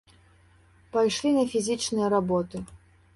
[0.95, 2.63] Пайшлі на фізічныя работы.